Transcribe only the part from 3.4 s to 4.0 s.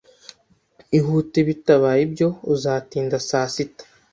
sita.